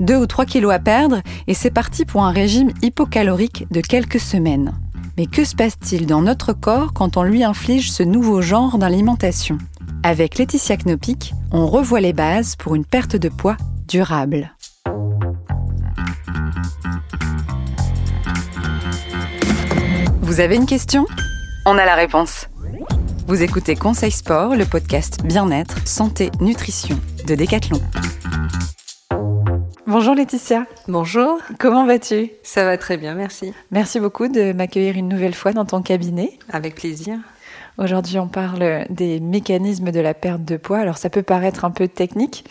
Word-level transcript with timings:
2 0.00 0.16
ou 0.16 0.26
3 0.26 0.44
kilos 0.46 0.72
à 0.72 0.78
perdre 0.78 1.20
et 1.46 1.54
c'est 1.54 1.70
parti 1.70 2.04
pour 2.04 2.24
un 2.24 2.32
régime 2.32 2.70
hypocalorique 2.82 3.66
de 3.70 3.80
quelques 3.80 4.20
semaines. 4.20 4.72
Mais 5.16 5.26
que 5.26 5.44
se 5.44 5.54
passe-t-il 5.54 6.06
dans 6.06 6.22
notre 6.22 6.52
corps 6.52 6.92
quand 6.92 7.16
on 7.16 7.22
lui 7.22 7.44
inflige 7.44 7.92
ce 7.92 8.02
nouveau 8.02 8.40
genre 8.40 8.78
d'alimentation? 8.78 9.58
Avec 10.02 10.38
Laetitia 10.38 10.78
Knopik, 10.78 11.34
on 11.52 11.66
revoit 11.66 12.00
les 12.00 12.14
bases 12.14 12.56
pour 12.56 12.74
une 12.74 12.84
perte 12.84 13.16
de 13.16 13.28
poids 13.28 13.56
durable. 13.86 14.54
Vous 20.22 20.40
avez 20.40 20.56
une 20.56 20.66
question? 20.66 21.06
On 21.66 21.76
a 21.76 21.84
la 21.84 21.96
réponse. 21.96 22.46
Vous 23.26 23.42
écoutez 23.42 23.76
Conseil 23.76 24.10
Sport, 24.10 24.56
le 24.56 24.64
podcast 24.64 25.22
Bien-être, 25.22 25.86
Santé, 25.86 26.30
Nutrition 26.40 26.98
de 27.26 27.34
Decathlon. 27.34 27.80
Bonjour 29.90 30.14
Laetitia. 30.14 30.66
Bonjour. 30.86 31.40
Comment 31.58 31.84
vas-tu? 31.84 32.30
Ça 32.44 32.64
va 32.64 32.78
très 32.78 32.96
bien, 32.96 33.16
merci. 33.16 33.52
Merci 33.72 33.98
beaucoup 33.98 34.28
de 34.28 34.52
m'accueillir 34.52 34.96
une 34.96 35.08
nouvelle 35.08 35.34
fois 35.34 35.52
dans 35.52 35.64
ton 35.64 35.82
cabinet. 35.82 36.38
Avec 36.48 36.76
plaisir. 36.76 37.18
Aujourd'hui, 37.76 38.20
on 38.20 38.28
parle 38.28 38.84
des 38.88 39.18
mécanismes 39.18 39.90
de 39.90 39.98
la 39.98 40.14
perte 40.14 40.44
de 40.44 40.56
poids. 40.56 40.78
Alors, 40.78 40.96
ça 40.96 41.10
peut 41.10 41.24
paraître 41.24 41.64
un 41.64 41.72
peu 41.72 41.88
technique, 41.88 42.44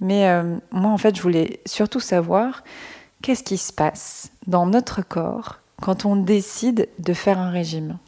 mais 0.00 0.30
euh, 0.30 0.56
moi, 0.70 0.90
en 0.90 0.96
fait, 0.96 1.14
je 1.14 1.20
voulais 1.20 1.60
surtout 1.66 2.00
savoir 2.00 2.64
qu'est-ce 3.20 3.42
qui 3.42 3.58
se 3.58 3.70
passe 3.74 4.30
dans 4.46 4.64
notre 4.64 5.02
corps 5.02 5.58
quand 5.82 6.06
on 6.06 6.16
décide 6.16 6.88
de 7.00 7.12
faire 7.12 7.38
un 7.38 7.50
régime? 7.50 7.98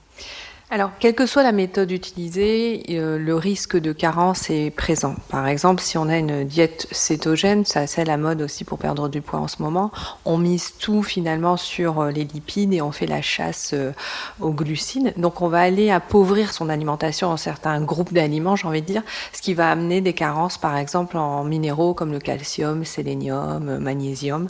Alors, 0.72 0.92
quelle 1.00 1.16
que 1.16 1.26
soit 1.26 1.42
la 1.42 1.50
méthode 1.50 1.90
utilisée, 1.90 2.84
euh, 2.90 3.18
le 3.18 3.34
risque 3.34 3.76
de 3.76 3.92
carence 3.92 4.50
est 4.50 4.70
présent. 4.70 5.16
Par 5.28 5.48
exemple, 5.48 5.82
si 5.82 5.98
on 5.98 6.08
a 6.08 6.16
une 6.16 6.44
diète 6.44 6.86
cétogène, 6.92 7.64
ça 7.64 7.88
c'est 7.88 8.04
la 8.04 8.16
mode 8.16 8.40
aussi 8.40 8.62
pour 8.62 8.78
perdre 8.78 9.08
du 9.08 9.20
poids 9.20 9.40
en 9.40 9.48
ce 9.48 9.60
moment, 9.64 9.90
on 10.24 10.38
mise 10.38 10.74
tout 10.78 11.02
finalement 11.02 11.56
sur 11.56 11.98
euh, 12.00 12.10
les 12.12 12.22
lipides 12.22 12.72
et 12.72 12.80
on 12.82 12.92
fait 12.92 13.08
la 13.08 13.20
chasse 13.20 13.72
euh, 13.74 13.90
aux 14.38 14.52
glucides. 14.52 15.12
Donc, 15.16 15.42
on 15.42 15.48
va 15.48 15.58
aller 15.58 15.90
appauvrir 15.90 16.52
son 16.52 16.68
alimentation 16.68 17.30
en 17.30 17.36
certains 17.36 17.80
groupes 17.80 18.12
d'aliments, 18.12 18.54
j'ai 18.54 18.68
envie 18.68 18.82
de 18.82 18.86
dire, 18.86 19.02
ce 19.32 19.42
qui 19.42 19.54
va 19.54 19.72
amener 19.72 20.00
des 20.00 20.12
carences, 20.12 20.56
par 20.56 20.76
exemple, 20.76 21.16
en 21.16 21.42
minéraux 21.42 21.94
comme 21.94 22.12
le 22.12 22.20
calcium, 22.20 22.84
sélénium, 22.84 23.78
magnésium, 23.80 24.46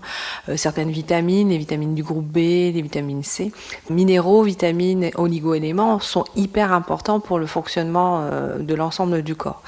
certaines 0.56 0.91
vitamines, 0.91 1.48
les 1.48 1.56
vitamines 1.56 1.94
du 1.94 2.03
groupe 2.03 2.27
B, 2.27 2.37
les 2.37 2.83
vitamines 2.83 3.22
C. 3.22 3.53
Minéraux, 3.89 4.42
vitamines, 4.42 5.11
oligoéléments 5.14 5.98
sont 6.11 6.25
hyper 6.36 6.72
importants 6.72 7.20
pour 7.20 7.39
le 7.39 7.47
fonctionnement 7.47 8.20
euh, 8.22 8.58
de 8.58 8.75
l'ensemble 8.75 9.22
du 9.22 9.34
corps. 9.34 9.62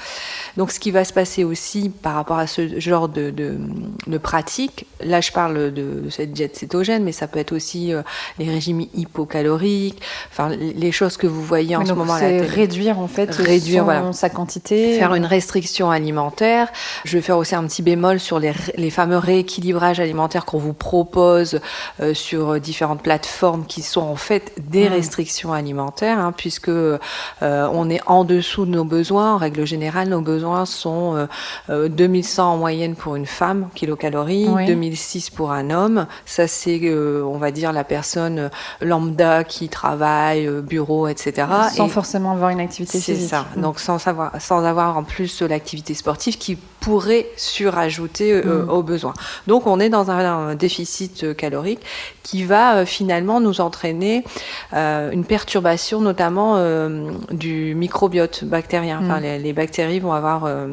Donc 0.57 0.71
ce 0.71 0.79
qui 0.79 0.91
va 0.91 1.03
se 1.03 1.13
passer 1.13 1.43
aussi 1.43 1.89
par 1.89 2.15
rapport 2.15 2.37
à 2.37 2.47
ce 2.47 2.79
genre 2.79 3.09
de, 3.09 3.31
de, 3.31 4.17
pratique, 4.17 4.85
là 5.03 5.21
je 5.21 5.31
parle 5.31 5.73
de, 5.73 6.03
cette 6.09 6.31
diète 6.31 6.55
cétogène, 6.55 7.03
mais 7.03 7.11
ça 7.11 7.27
peut 7.27 7.39
être 7.39 7.53
aussi 7.53 7.93
euh, 7.93 8.03
les 8.37 8.49
régimes 8.49 8.81
hypocaloriques, 8.93 10.01
enfin 10.31 10.49
les 10.49 10.91
choses 10.91 11.17
que 11.17 11.27
vous 11.27 11.43
voyez 11.43 11.75
en 11.75 11.85
ce 11.85 11.93
moment. 11.93 12.17
C'est 12.17 12.41
réduire 12.41 12.99
en 12.99 13.07
fait 13.07 13.33
réduire, 13.35 13.85
sa 14.13 14.29
quantité. 14.29 14.97
Faire 14.97 15.15
une 15.15 15.25
restriction 15.25 15.89
alimentaire. 15.89 16.69
Je 17.05 17.17
vais 17.17 17.21
faire 17.21 17.37
aussi 17.37 17.55
un 17.55 17.65
petit 17.65 17.81
bémol 17.81 18.19
sur 18.19 18.39
les, 18.39 18.53
les 18.77 18.89
fameux 18.89 19.17
rééquilibrages 19.17 19.99
alimentaires 19.99 20.45
qu'on 20.45 20.59
vous 20.59 20.73
propose 20.73 21.59
euh, 21.99 22.13
sur 22.13 22.59
différentes 22.59 23.01
plateformes 23.01 23.65
qui 23.65 23.81
sont 23.81 24.01
en 24.01 24.15
fait 24.15 24.53
des 24.57 24.89
mmh. 24.89 24.93
restrictions 24.93 25.53
alimentaires, 25.53 26.19
hein, 26.19 26.32
puisque 26.33 26.69
euh, 26.69 26.97
on 27.41 27.89
est 27.89 28.01
en 28.07 28.23
dessous 28.23 28.65
de 28.65 28.71
nos 28.71 28.83
besoins. 28.83 29.35
En 29.35 29.37
règle 29.37 29.65
générale, 29.65 30.09
nos 30.09 30.21
besoins 30.21 30.65
sont 30.65 31.27
2100 31.69 32.43
euh, 32.43 32.45
euh, 32.45 32.49
en 32.49 32.57
moyenne 32.57 32.95
pour 32.95 33.15
une 33.15 33.25
femme, 33.25 33.69
kilocalories, 33.75 34.47
2006 34.67 35.29
pour 35.29 35.51
un 35.51 35.69
homme. 35.69 36.07
Ça, 36.25 36.47
c'est, 36.47 36.79
euh, 36.83 37.23
on 37.23 37.37
va 37.37 37.51
dire, 37.51 37.71
la 37.71 37.83
personne 37.83 38.49
lambda 38.81 39.43
qui 39.43 39.69
travaille, 39.69 40.47
bureau, 40.61 41.07
etc. 41.07 41.47
Sans 41.73 41.87
forcément 41.87 42.31
avoir 42.31 42.49
une 42.49 42.59
activité 42.59 42.99
physique. 42.99 43.21
C'est 43.23 43.27
ça. 43.27 43.45
Donc, 43.57 43.79
sans, 43.79 43.99
savoir, 43.99 44.31
sans 44.39 44.63
avoir 44.63 44.97
en 44.97 45.03
plus 45.03 45.41
l'activité 45.41 45.93
sportive 45.93 46.37
qui 46.37 46.57
pourrait 46.83 47.27
surajouter 47.37 48.41
mm. 48.41 48.69
aux 48.69 48.83
besoins. 48.83 49.13
Donc, 49.47 49.67
on 49.67 49.79
est 49.79 49.89
dans 49.89 50.11
un, 50.11 50.55
déficit 50.55 51.35
calorique 51.35 51.79
qui 52.21 52.43
va 52.43 52.85
finalement 52.85 53.39
nous 53.39 53.61
entraîner 53.61 54.23
une 54.73 55.25
perturbation, 55.25 56.01
notamment 56.01 56.57
du 57.31 57.75
microbiote 57.75 58.43
bactérien. 58.43 58.99
Enfin, 59.01 59.19
mm. 59.19 59.23
les, 59.23 59.39
les 59.39 59.53
bactéries 59.53 59.99
vont 59.99 60.13
avoir 60.13 60.45
euh, 60.45 60.67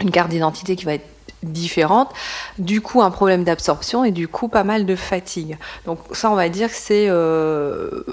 une 0.00 0.10
carte 0.10 0.30
d'identité 0.30 0.76
qui 0.76 0.84
va 0.84 0.94
être 0.94 1.06
différente, 1.42 2.10
du 2.58 2.80
coup 2.80 3.00
un 3.00 3.10
problème 3.10 3.44
d'absorption 3.44 4.04
et 4.04 4.10
du 4.10 4.26
coup 4.26 4.48
pas 4.48 4.64
mal 4.64 4.86
de 4.86 4.96
fatigue. 4.96 5.56
Donc 5.86 6.00
ça 6.12 6.30
on 6.30 6.34
va 6.34 6.48
dire 6.48 6.68
que 6.68 6.76
c'est 6.76 7.06
euh, 7.08 8.04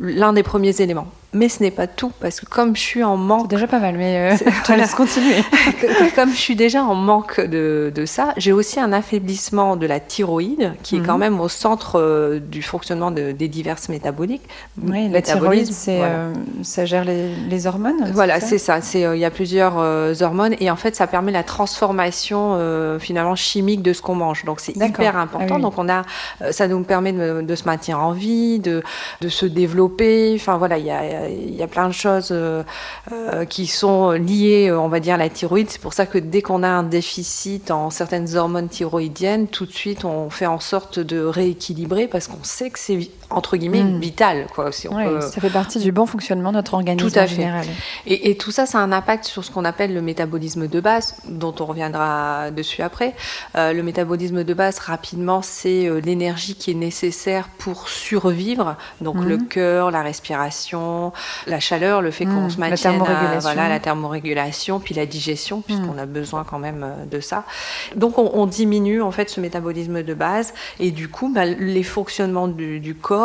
l'un 0.00 0.32
des 0.32 0.42
premiers 0.42 0.80
éléments. 0.80 1.06
Mais 1.36 1.50
ce 1.50 1.62
n'est 1.62 1.70
pas 1.70 1.86
tout, 1.86 2.12
parce 2.18 2.40
que 2.40 2.46
comme 2.46 2.74
je 2.74 2.80
suis 2.80 3.04
en 3.04 3.18
manque... 3.18 3.48
déjà 3.48 3.66
pas 3.66 3.78
mal, 3.78 3.96
mais 3.98 4.32
euh, 4.32 4.36
je 4.66 4.72
laisse 4.76 4.94
continuer. 4.94 5.44
comme 6.14 6.30
je 6.30 6.36
suis 6.36 6.56
déjà 6.56 6.82
en 6.82 6.94
manque 6.94 7.40
de, 7.40 7.92
de 7.94 8.06
ça, 8.06 8.32
j'ai 8.38 8.52
aussi 8.52 8.80
un 8.80 8.90
affaiblissement 8.92 9.76
de 9.76 9.86
la 9.86 10.00
thyroïde, 10.00 10.72
qui 10.82 10.96
est 10.96 11.00
quand 11.00 11.14
mhm. 11.14 11.20
même 11.20 11.40
au 11.40 11.48
centre 11.48 12.00
euh, 12.00 12.38
du 12.38 12.62
fonctionnement 12.62 13.10
de, 13.10 13.32
des 13.32 13.48
diverses 13.48 13.90
métaboliques. 13.90 14.48
Oui, 14.82 15.10
la 15.10 15.20
thyroïde, 15.20 15.70
c'est, 15.70 16.00
euh, 16.00 16.32
ça 16.62 16.86
gère 16.86 17.04
les, 17.04 17.34
les 17.34 17.66
hormones 17.66 18.10
Voilà, 18.14 18.40
c'est 18.40 18.58
ça. 18.58 18.80
C'est, 18.80 19.02
il 19.02 19.18
y 19.18 19.24
a 19.26 19.30
plusieurs 19.30 19.76
hormones, 20.22 20.54
et 20.60 20.70
en 20.70 20.76
fait, 20.76 20.96
ça 20.96 21.06
permet 21.06 21.32
la 21.32 21.42
transformation 21.42 22.58
finalement 22.98 23.36
chimique 23.36 23.82
de 23.82 23.92
ce 23.92 24.00
qu'on 24.00 24.14
mange. 24.14 24.44
Donc 24.46 24.60
c'est 24.60 24.74
hyper 24.74 25.18
important. 25.18 25.56
Ah 25.58 25.60
Donc 25.60 25.74
on 25.76 25.88
a, 25.90 26.02
ça 26.50 26.66
nous 26.66 26.82
permet 26.82 27.12
de, 27.12 27.42
de, 27.42 27.54
se 27.54 27.64
maintenir 27.64 28.00
en 28.00 28.12
vie, 28.12 28.58
de, 28.58 28.82
de 29.20 29.28
se 29.28 29.44
développer. 29.44 30.34
Enfin 30.36 30.56
voilà, 30.56 30.78
il 30.78 30.86
y 30.86 30.90
a 30.90 31.25
y 31.28 31.62
a 31.62 31.66
plein 31.66 31.88
de 31.88 31.92
choses 31.92 32.28
euh, 32.30 32.62
euh, 33.12 33.44
qui 33.44 33.66
sont 33.66 34.12
liées, 34.12 34.68
euh, 34.68 34.80
on 34.80 34.88
va 34.88 35.00
dire, 35.00 35.14
à 35.14 35.18
la 35.18 35.28
thyroïde. 35.28 35.70
C'est 35.70 35.80
pour 35.80 35.92
ça 35.92 36.06
que 36.06 36.18
dès 36.18 36.42
qu'on 36.42 36.62
a 36.62 36.68
un 36.68 36.82
déficit 36.82 37.70
en 37.70 37.90
certaines 37.90 38.36
hormones 38.36 38.68
thyroïdiennes, 38.68 39.48
tout 39.48 39.66
de 39.66 39.72
suite, 39.72 40.04
on 40.04 40.30
fait 40.30 40.46
en 40.46 40.60
sorte 40.60 40.98
de 40.98 41.24
rééquilibrer 41.24 42.08
parce 42.08 42.28
qu'on 42.28 42.44
sait 42.44 42.70
que 42.70 42.78
c'est 42.78 43.10
entre 43.30 43.56
guillemets 43.56 43.82
hmm. 43.82 43.98
vital. 43.98 44.46
Quoi, 44.54 44.72
si 44.72 44.88
on 44.88 45.20
Ça 45.20 45.40
fait 45.40 45.50
partie 45.50 45.78
du 45.78 45.92
bon 45.92 46.06
fonctionnement 46.06 46.50
de 46.50 46.56
notre 46.56 46.74
organisme 46.74 47.10
tout 47.10 47.18
à 47.18 47.22
en 47.22 47.26
général. 47.26 47.66
Et, 48.06 48.36
tout 48.36 48.50
ça, 48.50 48.66
ça 48.66 48.78
a 48.78 48.82
un 48.82 48.92
impact 48.92 49.24
sur 49.24 49.44
ce 49.44 49.50
qu'on 49.50 49.64
appelle 49.64 49.94
le 49.94 50.02
métabolisme 50.02 50.68
de 50.68 50.80
base, 50.80 51.16
dont 51.28 51.54
on 51.60 51.66
reviendra 51.66 52.50
dessus 52.50 52.82
après. 52.82 53.14
le 53.54 53.80
métabolisme 53.82 54.44
de 54.44 54.54
base, 54.54 54.78
rapidement, 54.78 55.42
c'est 55.42 55.90
l'énergie 56.00 56.54
qui 56.54 56.70
est 56.70 56.74
nécessaire 56.74 57.48
pour 57.58 57.88
survivre. 57.88 58.76
Donc 59.00 59.16
le 59.16 59.36
hmm. 59.36 59.48
cœur, 59.48 59.90
la 59.90 60.02
respiration, 60.02 61.12
la 61.46 61.60
chaleur, 61.60 62.02
le 62.02 62.10
fait 62.10 62.24
qu'on 62.24 62.46
hmm, 62.46 62.50
se 62.50 62.60
maintienne, 62.60 63.02
la 63.02 63.38
voilà, 63.40 63.68
la 63.68 63.80
thermorégulation, 63.80 64.80
puis 64.80 64.94
la 64.94 65.06
digestion, 65.06 65.60
puisqu'on 65.60 65.94
hmm. 65.94 65.98
a 65.98 66.06
besoin 66.06 66.44
quand 66.44 66.58
même 66.58 66.84
euh, 66.84 67.04
de 67.04 67.20
ça. 67.20 67.44
Donc 67.94 68.18
on, 68.18 68.46
diminue 68.46 69.02
en 69.02 69.10
fait 69.10 69.28
ce 69.28 69.40
métabolisme 69.40 70.02
de 70.02 70.14
base, 70.14 70.54
et 70.78 70.92
du 70.92 71.08
coup, 71.08 71.32
bah, 71.32 71.44
les 71.44 71.82
fonctionnements 71.82 72.48
du, 72.48 72.94
corps 72.94 73.15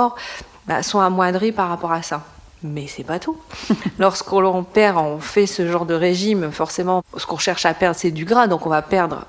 bah, 0.67 0.83
sont 0.83 0.99
amoindris 0.99 1.51
par 1.51 1.69
rapport 1.69 1.91
à 1.91 2.01
ça. 2.01 2.23
Mais 2.63 2.85
c'est 2.87 3.03
pas 3.03 3.19
tout. 3.19 3.37
Lorsqu'on 3.99 4.63
perd, 4.63 4.97
on 4.97 5.19
fait 5.19 5.47
ce 5.47 5.67
genre 5.67 5.85
de 5.85 5.93
régime, 5.93 6.51
forcément, 6.51 7.03
ce 7.17 7.25
qu'on 7.25 7.37
cherche 7.37 7.65
à 7.65 7.73
perdre, 7.73 7.97
c'est 7.97 8.11
du 8.11 8.25
gras, 8.25 8.47
donc 8.47 8.65
on 8.65 8.69
va 8.69 8.81
perdre 8.81 9.25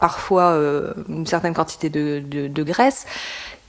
parfois 0.00 0.50
euh, 0.52 0.92
une 1.08 1.26
certaine 1.26 1.54
quantité 1.54 1.88
de 1.90 2.62
graisse. 2.62 3.06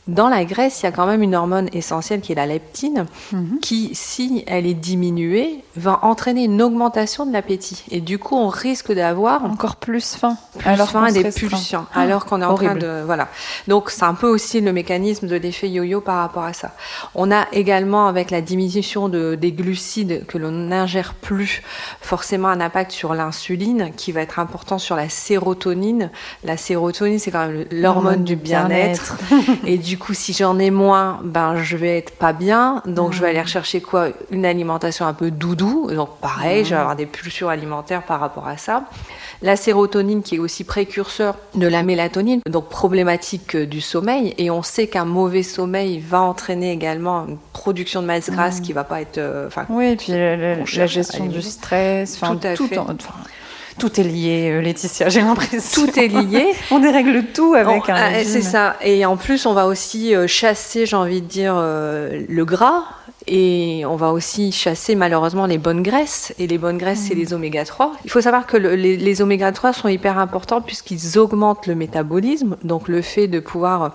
Dans 0.08 0.28
la 0.28 0.44
graisse, 0.44 0.82
il 0.82 0.86
y 0.86 0.90
a 0.90 0.92
quand 0.92 1.06
même 1.06 1.24
une 1.24 1.34
hormone 1.34 1.70
essentielle 1.72 2.20
qui 2.20 2.34
est 2.34 2.36
la 2.36 2.46
leptine, 2.46 3.06
mhm. 3.32 3.60
qui, 3.62 3.92
si 3.94 4.44
elle 4.48 4.66
est 4.66 4.74
diminuée, 4.74 5.64
va 5.78 6.00
entraîner 6.04 6.44
une 6.44 6.62
augmentation 6.62 7.26
de 7.26 7.32
l'appétit. 7.32 7.86
Et 7.90 8.02
du 8.02 8.20
coup, 8.20 8.36
on 8.36 8.50
risque 8.50 8.92
d'avoir 8.92 9.46
encore 9.46 9.78
plus 9.78 10.16
faim. 10.16 10.38
Plus 10.58 10.68
alors 10.68 10.90
faim 10.90 11.06
et 11.06 11.14
des 11.14 11.32
pulsions. 11.32 11.86
Ah, 11.94 12.02
alors 12.02 12.26
qu'on 12.26 12.42
est 12.42 12.46
en 12.46 12.56
train 12.56 12.76
de 12.76 13.02
voilà. 13.06 13.30
Donc 13.70 13.90
c'est 13.90 14.04
un 14.04 14.14
peu 14.14 14.28
aussi 14.28 14.60
le 14.60 14.74
mécanisme 14.74 15.28
de 15.28 15.36
l'effet 15.36 15.70
yo-yo 15.70 16.02
par 16.02 16.18
rapport 16.18 16.44
à 16.44 16.54
ça. 16.54 16.76
On 17.16 17.32
a 17.32 17.48
également 17.54 18.08
avec 18.08 18.30
la 18.30 18.42
diminution 18.42 19.08
de, 19.08 19.36
des 19.36 19.54
glucides 19.54 20.26
que 20.28 20.38
l'on 20.38 20.52
n'ingère 20.52 21.14
plus, 21.14 21.64
forcément 22.02 22.50
un 22.50 22.60
impact 22.60 22.92
sur 22.92 23.14
l'insuline 23.14 23.92
qui 23.96 24.12
va 24.12 24.22
être 24.22 24.40
important 24.40 24.80
sur 24.80 24.98
la 24.98 25.08
sérotonine. 25.08 26.12
La 26.44 26.58
sérotonine, 26.58 27.20
c'est 27.20 27.32
quand 27.32 27.48
même 27.48 27.66
l'hormone 27.72 28.24
du 28.24 28.36
bien-être. 28.36 29.18
et 29.66 29.78
du 29.78 29.93
du 29.94 30.00
coup, 30.00 30.16
si 30.16 30.34
j'en 30.34 30.58
ai 30.58 30.72
moins, 30.72 31.20
ben 31.24 31.62
je 31.62 31.78
vais 31.78 32.00
être 32.00 32.14
pas 32.14 32.34
bien. 32.34 32.82
Donc 32.88 33.14
je 33.14 33.22
vais 33.22 33.30
aller 33.30 33.38
mmh. 33.38 33.44
rechercher 33.44 33.80
quoi? 33.80 34.08
Une 34.32 34.44
alimentation 34.44 35.06
un 35.06 35.14
peu 35.14 35.30
doudou. 35.30 35.88
Donc 35.92 36.18
pareil, 36.20 36.66
je 36.66 36.72
vais 36.72 36.78
mmh. 36.78 36.80
avoir 36.80 36.96
des 36.96 37.06
pulsions 37.06 37.48
alimentaires 37.48 38.02
par 38.02 38.20
rapport 38.20 38.48
à 38.48 38.58
ça. 38.58 38.86
La 39.44 39.56
sérotonine 39.56 40.24
qui 40.24 40.38
est 40.38 40.40
aussi 40.40 40.64
précurseur 40.64 41.38
de 41.54 41.68
la 41.68 41.84
mélatonine, 41.84 42.42
donc 42.50 42.70
problématique 42.70 43.56
du 43.56 43.82
sommeil. 43.82 44.34
Et 44.40 44.50
on 44.50 44.64
sait 44.64 44.88
qu'un 44.88 45.06
mauvais 45.06 45.44
sommeil 45.44 46.00
va 46.00 46.22
entraîner 46.22 46.72
également 46.72 47.28
une 47.28 47.38
production 47.54 48.02
de 48.02 48.08
masse 48.08 48.32
grasse 48.32 48.62
mmh. 48.62 48.64
qui 48.64 48.74
va 48.74 48.84
pas 48.84 49.00
être. 49.00 49.20
Euh, 49.20 49.48
oui, 49.70 49.90
et 49.90 49.96
puis 49.96 50.12
la, 50.12 50.88
gestion 50.88 51.28
du 51.28 51.44
stress, 51.44 52.20
tout, 52.20 52.68
tout, 52.68 52.68
Tout 53.78 54.00
est 54.00 54.04
lié, 54.04 54.62
Laetitia, 54.62 55.10
j'ai 55.10 55.22
l'impression. 55.22 55.86
Tout 55.86 56.00
est 56.00 56.08
lié. 56.08 56.48
on 56.72 56.80
dérègle 56.80 57.24
tout 57.34 57.54
avec 57.56 57.90
un 57.90 58.10
régime. 58.10 58.32
C'est 58.32 58.42
ça. 58.42 58.76
Et 58.82 59.06
en 59.06 59.18
plus, 59.18 59.46
on 59.46 59.54
va 59.54 59.66
aussi 59.68 60.14
chasser, 60.28 60.86
j'ai 60.86 60.96
envie 60.96 61.22
de 61.22 61.28
dire, 61.28 61.56
le 61.56 62.44
gras 62.44 62.84
et 63.28 63.84
on 63.88 63.96
va 63.96 64.12
aussi 64.12 64.52
chasser 64.52 64.96
malheureusement 64.96 65.46
les 65.46 65.58
bonnes 65.58 65.82
graisses. 65.82 66.34
Et 66.40 66.48
les 66.48 66.58
bonnes 66.58 66.78
graisses, 66.78 67.00
c'est 67.08 67.16
mm. 67.16 67.20
les 67.20 67.34
oméga 67.34 67.66
3. 67.66 67.94
Il 68.04 68.12
faut 68.12 68.22
savoir 68.22 68.46
que 68.46 68.58
les, 68.58 68.98
les, 68.98 69.22
oméga 69.22 69.52
3 69.52 69.74
sont 69.74 69.88
hyper 69.88 70.18
importants 70.18 70.62
puisqu'ils 70.62 71.18
augmentent 71.18 71.68
le 71.68 71.76
métabolisme. 71.76 72.58
Donc 72.64 72.88
le 72.88 73.02
fait 73.02 73.28
de 73.28 73.40
pouvoir 73.40 73.94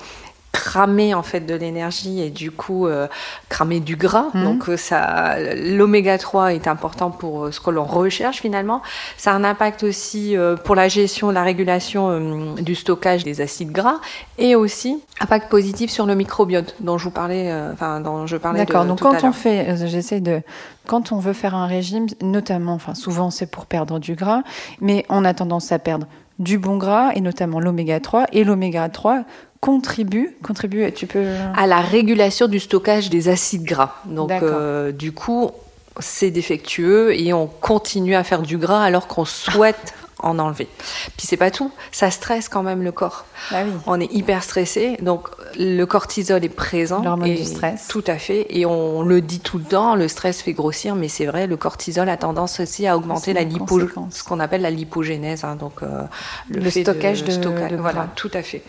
cramer 0.59 1.15
en 1.15 1.23
fait 1.23 1.41
de 1.41 1.55
l'énergie 1.55 2.21
et 2.21 2.31
du 2.31 2.51
coup 2.51 2.89
euh, 2.89 3.07
cramer 3.49 3.79
du 3.79 3.95
gras. 3.95 4.27
Mhm. 4.35 4.45
Donc 4.45 4.69
euh, 4.69 4.77
ça, 4.77 5.37
l'oméga 5.55 6.19
3 6.19 6.53
est 6.55 6.67
important 6.67 7.13
pour 7.13 7.45
euh, 7.45 7.53
ce 7.53 7.61
que 7.61 7.71
l'on 7.71 7.85
recherche 7.85 8.41
finalement. 8.41 8.83
Ça 9.17 9.31
a 9.31 9.35
un 9.35 9.45
impact 9.45 9.85
aussi 9.85 10.37
pour 10.65 10.75
la 10.75 10.89
gestion, 10.89 11.31
la 11.31 11.45
régulation 11.45 12.55
du 12.57 12.75
stockage 12.75 13.23
des 13.23 13.41
acides 13.41 13.71
gras 13.71 14.01
et 14.37 14.57
aussi 14.57 15.01
impact 15.21 15.49
positif 15.49 15.91
sur 15.91 16.07
le 16.07 16.15
microbiote 16.15 16.75
dont 16.81 16.99
je 16.99 17.05
vous 17.05 17.11
parlais, 17.11 17.53
enfin 17.73 18.01
dont 18.01 18.27
je 18.27 18.37
parlais. 18.37 18.59
D'accord. 18.59 18.85
Donc 18.85 19.01
quand 19.01 19.23
on 19.23 19.33
fait, 19.33 19.77
j'essaie 19.87 20.21
de, 20.21 20.43
quand 20.87 21.13
on 21.13 21.19
veut 21.19 21.33
faire 21.33 21.55
un 21.55 21.67
régime, 21.67 22.07
notamment, 22.21 22.75
enfin 22.75 22.95
souvent 22.95 23.31
c'est 23.31 23.51
pour 23.51 23.67
perdre 23.67 23.99
du 23.99 24.15
gras, 24.15 24.43
mais 24.81 25.07
on 25.09 25.25
a 25.25 25.35
tendance 25.35 25.71
à 25.71 25.79
perdre 25.79 26.07
du 26.39 26.59
bon 26.59 26.77
gras 26.77 27.13
et 27.15 27.21
notamment 27.21 27.61
l'oméga 27.61 28.01
3 28.01 28.27
et 28.33 28.45
l'oméga 28.45 28.89
3 28.89 29.25
contribue, 29.61 30.37
contribue, 30.43 30.93
tu 30.93 31.07
peux... 31.07 31.27
À 31.57 31.67
la 31.67 31.81
régulation 31.81 32.47
du 32.47 32.61
stockage 32.61 33.11
des 33.11 33.29
acides 33.29 33.65
gras. 33.65 33.97
Donc, 34.05 34.31
euh, 34.31 34.93
du 34.93 35.13
coup, 35.13 35.51
c'est 35.99 36.31
défectueux 36.31 37.19
et 37.19 37.33
on 37.33 37.47
continue 37.47 38.15
à 38.15 38.23
faire 38.23 38.43
du 38.43 38.57
gras 38.57 38.83
alors 38.83 39.09
qu'on 39.09 39.25
souhaite 39.25 39.95
en 40.21 40.39
enlever. 40.39 40.69
Puis 41.17 41.27
c'est 41.27 41.37
pas 41.37 41.51
tout, 41.51 41.71
ça 41.93 42.11
stresse 42.11 42.49
quand 42.49 42.63
même 42.63 42.83
le 42.83 42.93
corps. 42.93 43.25
Bah 43.51 43.59
oui. 43.65 43.73
On 43.87 44.01
est 44.01 44.13
hyper 44.13 44.43
stressé, 44.43 44.97
donc 45.01 45.29
le 45.57 45.85
cortisol 45.85 46.45
est 46.45 46.49
présent. 46.49 47.03
L'hormone 47.03 47.35
du 47.35 47.45
stress. 47.45 47.89
Tout 47.89 48.05
à 48.07 48.17
fait, 48.17 48.47
et 48.51 48.67
on 48.67 49.03
le 49.03 49.21
dit 49.21 49.41
tout 49.41 49.59
le 49.59 49.65
temps, 49.65 49.95
le 49.95 50.09
stress 50.09 50.43
fait 50.43 50.53
grossir, 50.53 50.95
mais 50.95 51.09
c'est 51.09 51.27
vrai, 51.27 51.47
le 51.47 51.57
cortisol 51.57 52.09
a 52.09 52.17
tendance 52.17 52.61
aussi 52.61 52.87
à 52.87 52.97
augmenter 52.97 53.33
la 53.33 53.43
lipo, 53.43 53.81
ce 54.11 54.25
qu'on 54.25 54.41
appelle 54.41 54.63
la 54.63 54.71
lipogénèse, 54.71 55.45
hein, 55.45 55.57
donc 55.57 55.83
euh, 55.83 56.03
le, 56.49 56.71
stockage 56.71 57.25
de, 57.25 57.37
de, 57.37 57.77
voilà, 57.77 58.09
tout 58.15 58.31
à 58.35 58.43
fait. 58.43 58.63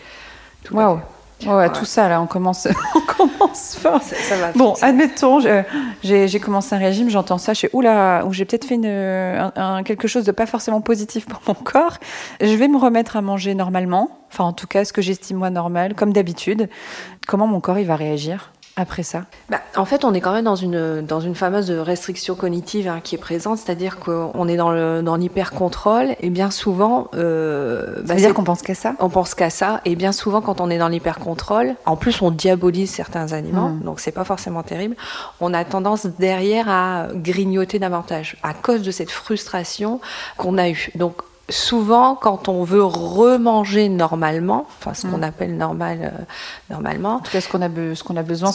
Waouh. 0.70 1.00
Ouais, 1.46 1.70
tout 1.70 1.84
ça, 1.84 2.08
là, 2.08 2.20
on 2.20 2.26
commence, 2.26 2.68
on 2.94 3.00
commence 3.00 3.76
fort. 3.76 4.02
Ça, 4.02 4.36
va 4.36 4.52
bon, 4.52 4.74
admettons, 4.82 5.40
j'ai 6.02 6.40
commencé 6.40 6.74
un 6.74 6.78
régime, 6.78 7.10
j'entends 7.10 7.38
ça, 7.38 7.52
je 7.52 7.58
suis 7.58 7.68
oula, 7.72 8.24
ou 8.26 8.32
j'ai 8.32 8.44
peut-être 8.44 8.64
fait 8.64 8.74
une, 8.74 9.82
quelque 9.84 10.08
chose 10.08 10.24
de 10.24 10.32
pas 10.32 10.46
forcément 10.46 10.80
positif 10.80 11.26
pour 11.26 11.40
mon 11.46 11.54
corps. 11.54 11.98
Je 12.40 12.54
vais 12.54 12.68
me 12.68 12.78
remettre 12.78 13.16
à 13.16 13.22
manger 13.22 13.54
normalement, 13.54 14.10
enfin, 14.32 14.44
en 14.44 14.52
tout 14.52 14.66
cas, 14.66 14.84
ce 14.84 14.92
que 14.92 15.02
j'estime 15.02 15.38
moi 15.38 15.50
normal, 15.50 15.94
comme 15.94 16.12
d'habitude. 16.12 16.68
Comment 17.26 17.46
mon 17.46 17.60
corps, 17.60 17.78
il 17.78 17.86
va 17.86 17.96
réagir? 17.96 18.52
Après 18.80 19.02
ça? 19.02 19.22
Bah, 19.48 19.60
En 19.76 19.84
fait, 19.84 20.04
on 20.04 20.14
est 20.14 20.20
quand 20.20 20.32
même 20.32 20.44
dans 20.44 20.56
une, 20.56 21.02
dans 21.02 21.20
une 21.20 21.34
fameuse 21.34 21.70
restriction 21.70 22.34
cognitive 22.34 22.88
hein, 22.88 23.00
qui 23.02 23.14
est 23.14 23.18
présente, 23.18 23.58
c'est-à-dire 23.58 23.98
qu'on 23.98 24.48
est 24.48 24.56
dans 24.56 25.16
l'hyper-contrôle, 25.16 26.16
et 26.20 26.30
bien 26.30 26.50
souvent... 26.50 27.08
Euh, 27.14 27.96
bah, 27.98 28.08
ça 28.08 28.14
veut 28.14 28.20
dire 28.20 28.34
qu'on 28.34 28.44
pense 28.44 28.62
qu'à 28.62 28.74
ça? 28.74 28.94
On 28.98 29.08
pense 29.08 29.34
qu'à 29.34 29.50
ça, 29.50 29.80
et 29.84 29.94
bien 29.94 30.12
souvent, 30.12 30.40
quand 30.40 30.60
on 30.60 30.70
est 30.70 30.78
dans 30.78 30.88
l'hyper-contrôle, 30.88 31.74
en 31.86 31.96
plus, 31.96 32.22
on 32.22 32.30
diabolise 32.30 32.90
certains 32.90 33.32
aliments, 33.32 33.70
mmh. 33.70 33.80
donc 33.82 34.00
c'est 34.00 34.12
pas 34.12 34.24
forcément 34.24 34.62
terrible, 34.62 34.96
on 35.40 35.54
a 35.54 35.64
tendance 35.64 36.06
derrière 36.18 36.68
à 36.68 37.08
grignoter 37.14 37.78
davantage, 37.78 38.36
à 38.42 38.54
cause 38.54 38.82
de 38.82 38.90
cette 38.90 39.10
frustration 39.10 40.00
qu'on 40.36 40.58
a 40.58 40.68
eue. 40.68 40.90
Donc, 40.94 41.16
souvent, 41.50 42.14
quand 42.14 42.48
on 42.48 42.64
veut 42.64 42.84
remanger 42.84 43.88
normalement, 43.88 44.66
enfin 44.78 44.94
ce 44.94 45.06
qu'on 45.06 45.18
mm. 45.18 45.24
appelle 45.24 45.56
normal, 45.56 45.98
euh, 46.02 46.24
normalement, 46.70 47.16
en 47.16 47.18
tout 47.20 47.30
cas 47.30 47.40
ce 47.40 47.48
qu'on 47.48 47.60
a, 47.62 47.68
besoin, 47.68 47.94
ce 47.94 48.02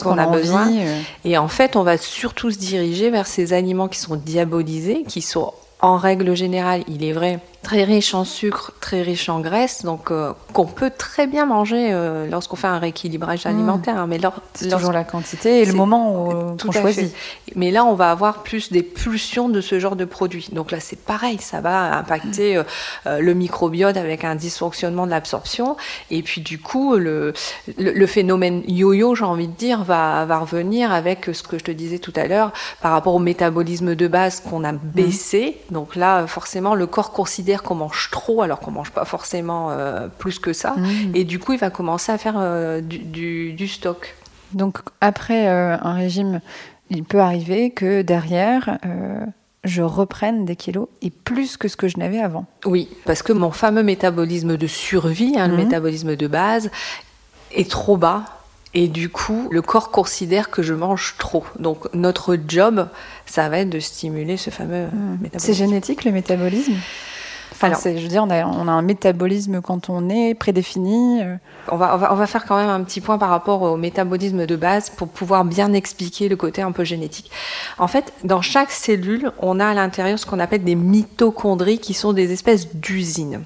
qu'on 0.04 0.18
a, 0.18 0.26
besoin, 0.26 0.68
euh. 0.70 1.00
et 1.24 1.38
en 1.38 1.48
fait, 1.48 1.76
on 1.76 1.82
va 1.82 1.96
surtout 1.98 2.50
se 2.50 2.58
diriger 2.58 3.10
vers 3.10 3.26
ces 3.26 3.52
aliments 3.52 3.88
qui 3.88 3.98
sont 3.98 4.16
diabolisés, 4.16 5.04
qui 5.06 5.22
sont 5.22 5.52
en 5.80 5.96
règle 5.96 6.34
générale, 6.34 6.82
il 6.88 7.04
est 7.04 7.12
vrai, 7.12 7.38
très 7.66 7.82
riche 7.82 8.14
en 8.14 8.24
sucre, 8.24 8.70
très 8.80 9.02
riche 9.02 9.28
en 9.28 9.40
graisse, 9.40 9.84
donc 9.84 10.12
euh, 10.12 10.32
qu'on 10.52 10.66
peut 10.66 10.92
très 10.96 11.26
bien 11.26 11.46
manger 11.46 11.88
euh, 11.90 12.30
lorsqu'on 12.30 12.54
fait 12.54 12.68
un 12.68 12.78
rééquilibrage 12.78 13.44
mmh. 13.44 13.48
alimentaire. 13.48 13.98
Hein, 13.98 14.06
mais 14.06 14.20
c'est 14.54 14.68
toujours 14.68 14.92
la 14.92 15.02
quantité 15.02 15.62
et 15.62 15.64
le 15.64 15.72
moment 15.72 16.14
où 16.14 16.56
on 16.64 16.72
choisit. 16.72 17.12
Mais 17.56 17.72
là, 17.72 17.84
on 17.84 17.94
va 17.94 18.12
avoir 18.12 18.44
plus 18.44 18.70
des 18.70 18.84
pulsions 18.84 19.48
de 19.48 19.60
ce 19.60 19.80
genre 19.80 19.96
de 19.96 20.04
produits. 20.04 20.48
Donc 20.52 20.70
là, 20.70 20.78
c'est 20.78 20.98
pareil, 20.98 21.38
ça 21.40 21.60
va 21.60 21.98
impacter 21.98 22.62
euh, 23.06 23.18
le 23.18 23.34
microbiote 23.34 23.96
avec 23.96 24.22
un 24.22 24.36
dysfonctionnement 24.36 25.04
de 25.04 25.10
l'absorption. 25.10 25.76
Et 26.12 26.22
puis 26.22 26.42
du 26.42 26.60
coup, 26.60 26.94
le, 26.94 27.32
le, 27.76 28.06
phénomène 28.06 28.62
yo-yo, 28.68 29.16
j'ai 29.16 29.24
envie 29.24 29.48
de 29.48 29.56
dire, 29.56 29.82
va, 29.82 30.24
va 30.24 30.38
revenir 30.38 30.92
avec 30.92 31.30
ce 31.32 31.42
que 31.42 31.58
je 31.58 31.64
te 31.64 31.72
disais 31.72 31.98
tout 31.98 32.12
à 32.14 32.28
l'heure 32.28 32.52
par 32.80 32.92
rapport 32.92 33.16
au 33.16 33.18
métabolisme 33.18 33.96
de 33.96 34.06
base 34.06 34.38
qu'on 34.38 34.62
a 34.62 34.70
mmh. 34.70 34.80
baissé. 34.84 35.56
Donc 35.72 35.96
là, 35.96 36.28
forcément, 36.28 36.76
le 36.76 36.86
corps 36.86 37.10
considère 37.10 37.55
qu'on 37.62 37.74
mange 37.74 38.08
trop 38.10 38.42
alors 38.42 38.60
qu'on 38.60 38.70
mange 38.70 38.90
pas 38.90 39.04
forcément 39.04 39.70
euh, 39.70 40.08
plus 40.18 40.38
que 40.38 40.52
ça. 40.52 40.74
Mmh. 40.76 41.14
Et 41.14 41.24
du 41.24 41.38
coup, 41.38 41.52
il 41.52 41.58
va 41.58 41.70
commencer 41.70 42.12
à 42.12 42.18
faire 42.18 42.36
euh, 42.36 42.80
du, 42.80 43.68
stock. 43.68 44.14
Donc 44.52 44.78
après 45.00 45.48
euh, 45.48 45.76
un 45.80 45.94
régime, 45.94 46.40
il 46.90 47.04
peut 47.04 47.20
arriver 47.20 47.70
que 47.70 48.02
derrière 48.02 48.78
je 49.66 49.82
reprenne 49.82 50.44
des 50.44 50.56
kilos 50.56 50.88
et 51.02 51.10
plus 51.10 51.56
que 51.56 51.68
ce 51.68 51.76
que 51.76 51.88
je 51.88 51.98
n'avais 51.98 52.20
avant. 52.20 52.46
Oui, 52.64 52.88
parce 53.04 53.22
que 53.22 53.32
mon 53.32 53.50
fameux 53.50 53.82
métabolisme 53.82 54.56
de 54.56 54.66
survie, 54.66 55.34
hein, 55.36 55.48
le 55.48 55.54
mmh. 55.54 55.56
métabolisme 55.56 56.16
de 56.16 56.26
base, 56.26 56.70
est 57.52 57.70
trop 57.70 57.96
bas. 57.96 58.24
Et 58.74 58.88
du 58.88 59.08
coup, 59.08 59.48
le 59.50 59.62
corps 59.62 59.90
considère 59.90 60.50
que 60.50 60.62
je 60.62 60.74
mange 60.74 61.14
trop. 61.18 61.44
Donc 61.58 61.92
notre 61.94 62.36
job, 62.46 62.88
ça 63.24 63.48
va 63.48 63.60
être 63.60 63.70
de 63.70 63.80
stimuler 63.80 64.36
ce 64.36 64.50
fameux 64.50 64.86
mmh. 64.86 65.18
métabolisme. 65.22 65.38
C'est 65.38 65.54
génétique 65.54 66.04
le 66.04 66.12
métabolisme? 66.12 66.74
Je 67.62 68.02
veux 68.02 68.08
dire, 68.08 68.24
on 68.24 68.30
a, 68.30 68.72
un 68.72 68.82
métabolisme 68.82 69.60
quand 69.60 69.88
on 69.88 70.08
est 70.08 70.34
prédéfini. 70.34 71.22
Euh. 71.22 71.36
On 71.68 71.76
va, 71.76 71.98
on, 72.12 72.14
va, 72.14 72.26
faire 72.26 72.44
quand 72.44 72.56
même 72.56 72.68
un 72.68 72.82
petit 72.82 73.00
point 73.00 73.18
par 73.18 73.28
rapport 73.28 73.62
au 73.62 73.76
métabolisme 73.76 74.46
de 74.46 74.56
base 74.56 74.90
pour 74.90 75.08
pouvoir 75.08 75.44
bien 75.44 75.72
expliquer 75.72 76.28
le 76.28 76.36
côté 76.36 76.62
un 76.62 76.72
peu 76.72 76.84
génétique. 76.84 77.30
En 77.78 77.88
fait, 77.88 78.12
dans 78.24 78.42
chaque 78.42 78.70
cellule, 78.70 79.32
on 79.40 79.58
a 79.58 79.66
à 79.66 79.74
l'intérieur 79.74 80.18
ce 80.18 80.26
qu'on 80.26 80.38
appelle 80.38 80.64
des 80.64 80.74
mitochondries 80.74 81.78
qui 81.78 81.94
sont 81.94 82.12
des 82.12 82.32
espèces 82.32 82.74
d'usines. 82.74 83.42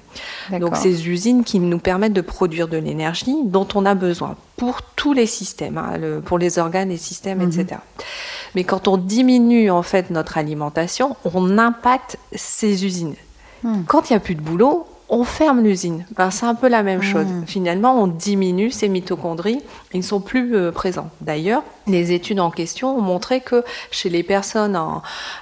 Donc, 0.51 0.75
ces 0.75 1.07
usines 1.07 1.43
qui 1.43 1.59
nous 1.59 1.79
permettent 1.79 2.13
de 2.13 2.21
produire 2.21 2.67
de 2.67 2.77
l'énergie 2.77 3.35
dont 3.45 3.67
on 3.75 3.85
a 3.85 3.95
besoin 3.95 4.35
pour 4.57 4.81
tous 4.83 5.13
les 5.13 5.25
systèmes, 5.25 5.77
hein, 5.77 6.21
pour 6.23 6.37
les 6.37 6.59
organes, 6.59 6.89
les 6.89 6.97
systèmes, 6.97 7.41
etc. 7.41 7.65
Mhm. 7.71 7.77
Mais 8.53 8.63
quand 8.63 8.87
on 8.87 8.97
diminue 8.97 9.71
en 9.71 9.81
fait 9.81 10.09
notre 10.09 10.37
alimentation, 10.37 11.15
on 11.33 11.57
impacte 11.57 12.17
ces 12.35 12.85
usines. 12.85 13.15
Quand 13.87 14.09
il 14.09 14.13
n'y 14.13 14.17
a 14.17 14.19
plus 14.19 14.35
de 14.35 14.41
boulot, 14.41 14.87
on 15.13 15.25
ferme 15.25 15.61
l'usine. 15.61 16.05
Ben, 16.15 16.31
c'est 16.31 16.45
un 16.45 16.55
peu 16.55 16.69
la 16.69 16.83
même 16.83 17.01
chose. 17.01 17.25
Hmm. 17.25 17.43
Finalement, 17.45 18.01
on 18.01 18.07
diminue 18.07 18.71
ces 18.71 18.87
mitochondries, 18.87 19.59
ils 19.93 19.99
ne 19.99 20.03
sont 20.03 20.21
plus 20.21 20.55
euh, 20.55 20.71
présents. 20.71 21.09
D'ailleurs, 21.19 21.63
les 21.85 22.13
études 22.13 22.39
en 22.39 22.49
question 22.49 22.97
ont 22.97 23.01
montré 23.01 23.41
que 23.41 23.65
chez 23.91 24.07
les 24.07 24.23
personnes 24.23 24.79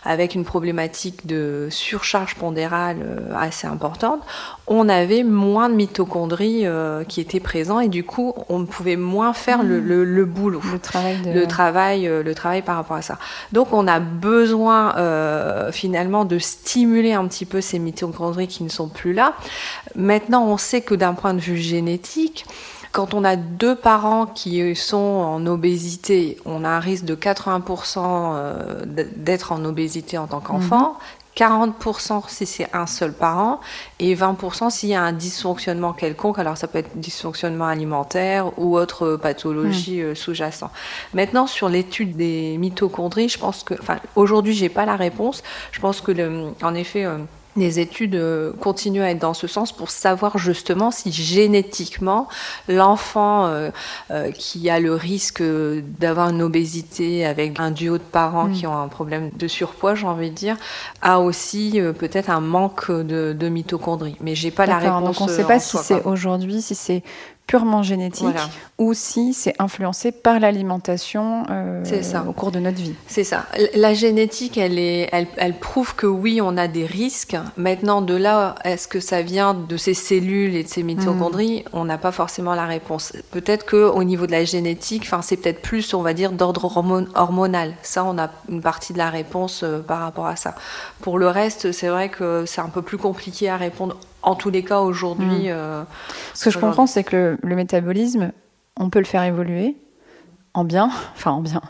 avec 0.03 0.33
une 0.33 0.43
problématique 0.43 1.27
de 1.27 1.67
surcharge 1.69 2.33
pondérale 2.33 2.97
euh, 3.03 3.35
assez 3.38 3.67
importante, 3.67 4.21
on 4.65 4.89
avait 4.89 5.23
moins 5.23 5.69
de 5.69 5.75
mitochondries 5.75 6.65
euh, 6.65 7.03
qui 7.03 7.21
étaient 7.21 7.39
présents 7.39 7.79
et 7.79 7.89
du 7.89 8.03
coup, 8.03 8.33
on 8.49 8.65
pouvait 8.65 8.95
moins 8.95 9.33
faire 9.33 9.61
le, 9.61 9.79
hmm. 9.79 10.23
boulot, 10.23 10.61
le 10.71 10.79
travail, 10.79 11.17
le 11.31 11.45
travail, 11.45 12.05
le 12.07 12.33
travail 12.33 12.63
par 12.63 12.75
rapport 12.75 12.97
à 12.97 13.03
ça. 13.03 13.19
Donc, 13.51 13.71
on 13.71 13.88
a 13.88 13.99
besoin 13.99 14.95
finalement 15.71 16.25
de 16.25 16.39
stimuler 16.39 17.13
un 17.13 17.27
petit 17.27 17.45
peu 17.45 17.61
ces 17.61 17.77
mitochondries 17.77 18.47
qui 18.47 18.63
ne 18.63 18.69
sont 18.69 18.88
plus 18.88 19.13
là. 19.13 19.35
Maintenant, 19.95 20.45
on 20.45 20.57
sait 20.57 20.81
que 20.81 20.95
d'un 20.95 21.13
point 21.13 21.33
de 21.33 21.39
vue 21.39 21.57
génétique, 21.57 22.45
quand 22.91 23.13
on 23.13 23.23
a 23.23 23.35
deux 23.35 23.75
parents 23.75 24.25
qui 24.25 24.75
sont 24.75 24.97
en 24.97 25.45
obésité, 25.45 26.37
on 26.45 26.63
a 26.63 26.69
un 26.69 26.79
risque 26.79 27.05
de 27.05 27.15
80% 27.15 27.99
euh, 27.99 28.83
d'être 29.15 29.51
en 29.51 29.63
obésité 29.63 30.17
en 30.17 30.27
tant 30.27 30.39
qu'enfant. 30.39 30.97
40% 31.37 32.23
si 32.27 32.45
c'est 32.45 32.67
un 32.75 32.85
seul 32.85 33.13
parent 33.13 33.61
et 33.99 34.13
20% 34.13 34.71
s'il 34.71 34.89
y 34.89 34.95
a 34.95 35.01
un 35.01 35.13
dysfonctionnement 35.13 35.93
quelconque. 35.93 36.39
Alors 36.39 36.57
ça 36.57 36.67
peut 36.67 36.79
être 36.79 36.97
dysfonctionnement 36.97 37.67
alimentaire 37.67 38.57
ou 38.57 38.77
autre 38.77 39.15
pathologie 39.15 40.01
mmh. 40.01 40.05
euh, 40.05 40.15
sous-jacente. 40.15 40.71
Maintenant 41.13 41.47
sur 41.47 41.69
l'étude 41.69 42.17
des 42.17 42.57
mitochondries, 42.57 43.29
je 43.29 43.37
pense 43.37 43.63
que, 43.63 43.75
enfin 43.79 43.99
aujourd'hui 44.15 44.53
j'ai 44.53 44.69
pas 44.69 44.85
la 44.85 44.95
réponse. 44.95 45.43
Je 45.71 45.79
pense 45.79 46.01
que 46.01 46.11
le, 46.11 46.51
en 46.61 46.73
effet 46.73 47.05
les 47.55 47.79
études 47.79 48.15
euh, 48.15 48.53
continuent 48.53 49.01
à 49.01 49.11
être 49.11 49.19
dans 49.19 49.33
ce 49.33 49.47
sens 49.47 49.71
pour 49.71 49.89
savoir 49.89 50.37
justement 50.37 50.91
si 50.91 51.11
génétiquement 51.11 52.27
l'enfant 52.67 53.47
euh, 53.47 53.69
euh, 54.11 54.31
qui 54.31 54.69
a 54.69 54.79
le 54.79 54.93
risque 54.93 55.41
d'avoir 55.41 56.29
une 56.29 56.41
obésité 56.41 57.25
avec 57.25 57.59
un 57.59 57.71
duo 57.71 57.97
de 57.97 58.03
parents 58.03 58.47
mm. 58.47 58.53
qui 58.53 58.67
ont 58.67 58.77
un 58.77 58.87
problème 58.87 59.31
de 59.35 59.47
surpoids, 59.47 59.95
j'ai 59.95 60.07
envie 60.07 60.29
de 60.29 60.35
dire, 60.35 60.57
a 61.01 61.19
aussi 61.19 61.79
peut-être 61.97 62.29
un 62.29 62.41
manque 62.41 62.91
de, 62.91 63.49
mitochondrie. 63.49 64.15
Mais 64.21 64.35
j'ai 64.35 64.51
pas 64.51 64.65
la 64.65 64.77
réponse. 64.77 65.03
Donc 65.03 65.21
on 65.21 65.25
ne 65.25 65.35
sait 65.35 65.43
pas 65.43 65.59
si 65.59 65.77
c'est 65.77 66.03
aujourd'hui, 66.05 66.61
si 66.61 66.75
c'est 66.75 67.03
purement 67.49 67.81
génétique 67.81 68.27
ou 68.77 68.93
si 68.93 69.33
c'est 69.33 69.55
influencé 69.57 70.11
par 70.11 70.39
l'alimentation 70.39 71.45
euh, 71.49 71.83
au 72.27 72.31
cours 72.31 72.51
de 72.51 72.59
notre 72.59 72.77
vie. 72.77 72.93
C'est 73.07 73.23
ça. 73.23 73.47
La 73.73 73.95
génétique, 73.95 74.59
elle, 74.59 74.77
est, 74.77 75.09
elle, 75.11 75.25
elle, 75.35 75.57
prouve 75.57 75.95
que 75.95 76.05
oui, 76.05 76.41
on 76.43 76.57
a 76.57 76.67
des 76.67 76.85
risques. 76.85 77.35
Maintenant, 77.57 78.03
de 78.03 78.13
là, 78.13 78.53
est-ce 78.65 78.87
que 78.87 78.99
ça 78.99 79.23
vient 79.23 79.55
de 79.55 79.77
ces 79.77 79.95
cellules 79.95 80.55
et 80.55 80.63
de 80.63 80.67
ces 80.67 80.83
mitochondries 80.83 81.63
mm. 81.65 81.69
On 81.73 81.85
n'a 81.85 81.97
pas 81.97 82.11
forcément 82.11 82.53
la 82.53 82.67
réponse. 82.67 83.13
Peut-être 83.31 83.65
qu'au 83.65 84.03
niveau 84.03 84.27
de 84.27 84.31
la 84.31 84.45
génétique, 84.45 85.01
enfin, 85.05 85.23
c'est 85.23 85.37
peut-être 85.37 85.63
plus, 85.63 85.95
on 85.95 86.03
va 86.03 86.13
dire, 86.13 86.31
d'ordre 86.31 86.65
hormonal. 87.15 87.73
Ça, 87.81 88.05
on 88.05 88.19
a 88.19 88.29
une 88.47 88.61
partie 88.61 88.93
de 88.93 88.99
la 88.99 89.09
réponse 89.09 89.61
euh, 89.63 89.79
par 89.79 90.01
rapport 90.01 90.27
à 90.27 90.35
ça. 90.35 90.53
Pour 91.01 91.17
le 91.17 91.27
reste, 91.27 91.71
c'est 91.71 91.87
vrai 91.87 92.09
que 92.09 92.43
c'est 92.45 92.61
un 92.61 92.69
peu 92.69 92.83
plus 92.83 92.99
compliqué 92.99 93.49
à 93.49 93.57
répondre 93.57 93.97
en 94.21 94.35
tous 94.35 94.49
les 94.49 94.63
cas 94.63 94.79
aujourd'hui. 94.79 95.47
Hmm. 95.47 95.53
Euh, 95.53 95.83
Ce 96.33 96.45
que 96.45 96.51
je 96.51 96.59
comprends, 96.59 96.88
c'est 96.88 97.03
que 97.03 97.38
le, 97.41 97.55
métabolisme, 97.55 98.31
on 98.77 98.89
peut 98.89 98.99
le 98.99 99.05
faire 99.05 99.23
évoluer 99.23 99.77
en 100.53 100.63
bien, 100.63 100.89
enfin 101.15 101.31
en 101.31 101.41
bien. 101.41 101.61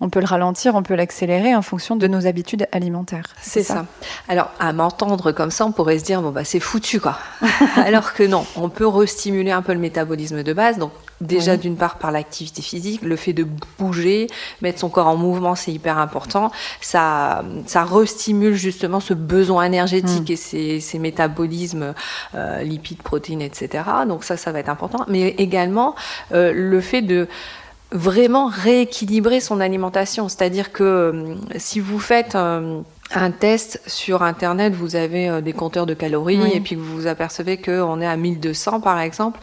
On 0.00 0.08
peut 0.08 0.20
le 0.20 0.26
ralentir, 0.26 0.74
on 0.74 0.82
peut 0.82 0.94
l'accélérer 0.94 1.54
en 1.54 1.62
fonction 1.62 1.96
de 1.96 2.06
nos 2.06 2.26
habitudes 2.26 2.66
alimentaires. 2.72 3.26
C'est 3.40 3.62
ça. 3.62 3.86
Alors, 4.28 4.50
à 4.58 4.72
m'entendre 4.72 5.32
comme 5.32 5.50
ça, 5.50 5.66
on 5.66 5.72
pourrait 5.72 5.98
se 5.98 6.04
dire, 6.04 6.22
bon, 6.22 6.30
bah, 6.30 6.44
c'est 6.44 6.60
foutu, 6.60 7.00
quoi. 7.00 7.18
Alors 7.76 8.12
que 8.12 8.22
non, 8.22 8.44
on 8.56 8.68
peut 8.68 8.86
restimuler 8.86 9.50
un 9.50 9.62
peu 9.62 9.72
le 9.72 9.80
métabolisme 9.80 10.42
de 10.42 10.52
base. 10.52 10.78
Donc, 10.78 10.92
Déjà, 11.20 11.56
d'une 11.56 11.76
part, 11.76 11.98
par 11.98 12.10
l'activité 12.10 12.60
physique, 12.60 13.02
le 13.02 13.14
fait 13.14 13.32
de 13.32 13.46
bouger, 13.78 14.26
mettre 14.62 14.80
son 14.80 14.88
corps 14.88 15.06
en 15.06 15.16
mouvement, 15.16 15.54
c'est 15.54 15.72
hyper 15.72 15.98
important. 15.98 16.50
Ça, 16.80 17.44
ça 17.66 17.84
restimule 17.84 18.54
justement 18.54 18.98
ce 18.98 19.14
besoin 19.14 19.64
énergétique 19.64 20.28
mm. 20.28 20.56
et 20.56 20.80
ces, 20.80 20.98
métabolismes, 20.98 21.94
euh, 22.34 22.62
lipides, 22.62 23.02
protéines, 23.02 23.42
etc. 23.42 23.84
Donc 24.08 24.24
ça, 24.24 24.36
ça 24.36 24.50
va 24.50 24.58
être 24.58 24.68
important. 24.68 25.04
Mais 25.08 25.28
également, 25.38 25.94
euh, 26.32 26.52
le 26.52 26.80
fait 26.80 27.02
de 27.02 27.28
vraiment 27.94 28.48
rééquilibrer 28.48 29.40
son 29.40 29.60
alimentation. 29.60 30.28
C'est-à-dire 30.28 30.72
que 30.72 30.82
euh, 30.82 31.34
si 31.56 31.80
vous 31.80 31.98
faites 31.98 32.36
un 33.12 33.30
test 33.30 33.80
sur 33.86 34.22
Internet, 34.22 34.74
vous 34.74 34.96
avez 34.96 35.28
euh, 35.28 35.40
des 35.40 35.52
compteurs 35.52 35.86
de 35.86 35.94
calories 35.94 36.52
et 36.52 36.60
puis 36.60 36.74
vous 36.74 36.84
vous 36.84 37.06
apercevez 37.06 37.58
qu'on 37.58 38.00
est 38.00 38.06
à 38.06 38.16
1200 38.16 38.80
par 38.80 38.98
exemple, 38.98 39.40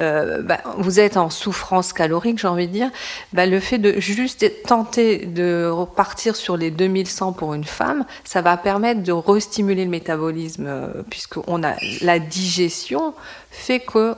euh, 0.00 0.42
bah, 0.42 0.60
vous 0.78 1.00
êtes 1.00 1.16
en 1.16 1.30
souffrance 1.30 1.92
calorique, 1.92 2.38
j'ai 2.38 2.48
envie 2.48 2.66
de 2.66 2.72
dire. 2.72 2.90
Bah, 3.32 3.46
le 3.46 3.60
fait 3.60 3.78
de 3.78 4.00
juste 4.00 4.44
tenter 4.64 5.26
de 5.26 5.68
repartir 5.68 6.34
sur 6.34 6.56
les 6.56 6.70
2100 6.70 7.32
pour 7.32 7.54
une 7.54 7.64
femme, 7.64 8.04
ça 8.24 8.40
va 8.40 8.56
permettre 8.56 9.02
de 9.02 9.12
restimuler 9.12 9.84
le 9.84 9.90
métabolisme 9.90 10.66
euh, 10.66 10.88
puisqu'on 11.08 11.62
a 11.62 11.74
la 12.00 12.18
digestion 12.18 13.14
fait 13.54 13.80
que 13.80 14.16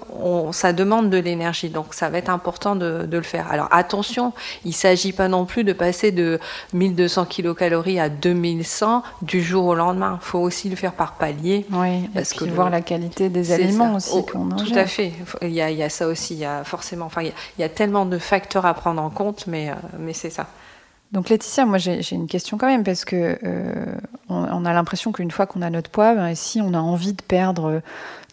ça 0.53 0.73
demande 0.73 1.11
de 1.11 1.19
l'énergie. 1.19 1.69
Donc 1.69 1.95
ça 1.95 2.09
va 2.09 2.19
être 2.19 2.31
important 2.31 2.75
de, 2.75 3.07
le 3.11 3.23
faire. 3.23 3.47
Alors 3.51 3.69
attention, 3.71 4.33
il 4.65 4.71
ne 4.71 4.75
s'agit 4.75 5.13
pas 5.13 5.29
non 5.29 5.45
plus 5.45 5.63
de 5.63 5.73
passer 5.73 6.11
de 6.11 6.41
1200 6.73 7.27
kilocalories 7.27 8.01
à 8.01 8.09
2100 8.09 9.03
du 9.23 9.43
jour 9.43 9.67
au 9.67 9.75
lendemain. 9.75 10.19
Il 10.23 10.27
faut 10.27 10.39
aussi 10.39 10.69
le 10.69 10.77
faire 10.77 10.93
par 10.93 11.15
palier. 11.15 11.67
Oui, 11.71 12.09
parce 12.15 12.33
que 12.33 12.45
voir 12.45 12.71
la 12.71 12.81
qualité 12.81 13.29
des 13.29 13.53
aliments 13.53 13.95
aussi 13.97 14.11
oh, 14.15 14.23
qu'on 14.23 14.49
Tout 14.49 14.73
à 14.75 14.87
fait. 14.87 15.13
Il 15.43 15.51
y, 15.51 15.61
a, 15.61 15.89
ça 15.91 16.09
aussi. 16.09 16.35
Il 16.35 16.41
y 16.41 16.45
a 16.45 16.65
forcément, 16.65 17.07
enfin, 17.07 17.23
il 17.23 17.33
y 17.59 17.63
a, 17.63 17.69
tellement 17.69 18.07
de 18.07 18.19
facteurs 18.19 18.65
à 18.65 18.75
prendre 18.75 19.03
en 19.03 19.11
compte, 19.11 19.47
mais, 19.47 19.71
euh, 19.71 19.75
mais 19.99 20.15
c'est 20.15 20.31
ça. 20.31 20.47
Donc 21.13 21.29
Laetitia, 21.29 21.65
moi 21.67 21.79
j'ai 21.79 22.03
une 22.13 22.27
question 22.27 22.59
quand 22.59 22.67
même 22.67 22.83
parce 22.83 23.05
que 23.05 23.39
euh, 23.45 23.85
on, 24.29 24.65
a 24.65 24.73
l'impression 24.73 25.13
qu'une 25.13 25.31
fois 25.31 25.47
qu'on 25.47 25.63
a 25.63 25.71
notre 25.71 25.91
poids, 25.91 26.15
ben, 26.15 26.35
si 26.35 26.61
on 26.61 26.75
a 26.75 26.79
envie 26.79 27.13
de 27.13 27.23
perdre 27.23 27.81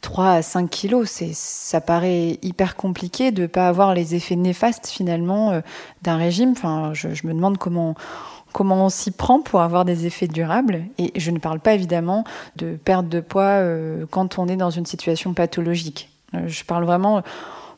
3 0.02 0.30
à 0.32 0.42
5 0.42 0.70
kilos, 0.70 1.22
ça 1.34 1.82
paraît 1.82 2.40
hyper 2.42 2.76
compliqué 2.76 3.32
de 3.32 3.44
ne 3.44 3.48
pas 3.48 3.68
avoir 3.68 3.94
les 3.94 4.16
effets 4.16 4.36
néfastes 4.36 4.88
finalement 4.88 5.52
euh, 5.52 5.62
d'un 6.02 6.18
régime. 6.18 6.52
Enfin, 6.52 6.92
je, 6.94 7.08
me 7.08 7.34
demande 7.34 7.60
comment, 7.60 7.94
comment 8.54 8.86
on 8.86 8.90
s'y 8.90 9.12
prend 9.12 9.42
pour 9.42 9.62
avoir 9.62 9.86
des 9.86 10.08
effets 10.08 10.28
durables. 10.28 10.82
Et 10.98 11.14
je 11.16 11.30
ne 11.30 11.38
parle 11.38 11.60
pas 11.60 11.76
évidemment 11.76 12.24
de 12.56 12.76
perte 12.76 13.08
de 13.08 13.20
poids 13.20 13.44
euh, 13.44 14.06
quand 14.10 14.40
on 14.40 14.48
est 14.48 14.58
dans 14.58 14.72
une 14.72 14.88
situation 14.88 15.34
pathologique. 15.34 16.10
Je 16.48 16.64
parle 16.64 16.86
vraiment 16.86 17.22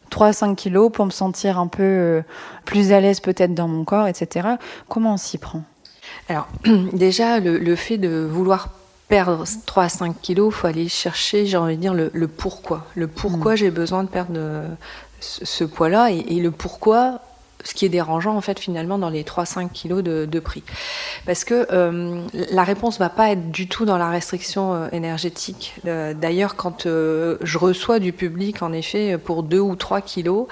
3 0.10 0.28
à 0.28 0.34
5 0.34 0.56
kilos 0.56 0.92
pour 0.92 1.06
me 1.06 1.12
sentir 1.12 1.60
un 1.60 1.68
peu 1.68 2.22
plus 2.66 2.92
à 2.92 3.00
l'aise 3.00 3.20
peut-être 3.20 3.54
dans 3.54 3.68
mon 3.68 3.84
corps, 3.84 4.08
etc. 4.08 4.48
Comment 4.88 5.14
on 5.14 5.18
s'y 5.18 5.38
prend? 5.38 5.64
Alors 6.30 6.48
déjà, 6.94 7.40
le, 7.40 7.76
fait 7.76 7.98
de 7.98 8.28
vouloir 8.30 8.70
perdre 9.08 9.44
3 9.66 9.84
à 9.84 9.90
5 9.90 10.22
kilos, 10.22 10.54
il 10.54 10.58
faut 10.58 10.68
aller 10.68 10.88
chercher, 10.88 11.46
j'ai 11.46 11.58
envie 11.58 11.76
de 11.76 11.82
dire, 11.82 11.94
le, 11.94 12.28
pourquoi. 12.28 12.86
Le 12.96 13.08
pourquoi 13.08 13.54
mm. 13.54 13.58
j'ai 13.58 13.72
besoin 13.72 14.04
de 14.04 14.10
perdre 14.10 14.34
euh, 14.36 14.68
ce, 15.20 15.64
poids-là 15.64 16.12
et, 16.12 16.40
le 16.40 16.52
pourquoi 16.52 17.22
ce 17.66 17.74
qui 17.74 17.86
est 17.86 17.90
dérangeant 17.90 18.36
en 18.36 18.42
fait 18.42 18.60
finalement 18.60 18.98
dans 18.98 19.10
les 19.10 19.24
3-5 19.24 19.70
kilos 19.70 20.04
de, 20.04 20.40
prix. 20.40 20.64
Parce 21.26 21.44
que 21.44 21.68
euh, 21.72 22.22
la 22.52 22.64
réponse 22.64 23.00
va 23.00 23.10
pas 23.10 23.32
être 23.32 23.52
du 23.52 23.68
tout 23.68 23.86
dans 23.86 23.98
la 23.98 24.10
restriction 24.10 24.74
euh, 24.74 24.88
énergétique. 24.92 25.76
D'ailleurs, 25.84 26.56
quand 26.56 26.86
je 26.86 27.58
reçois 27.58 28.00
du 28.00 28.14
public 28.14 28.62
en 28.62 28.72
effet 28.72 29.18
pour 29.18 29.44
2 29.44 29.60
ou 29.60 29.76
3 29.76 30.02
kilos, 30.02 30.48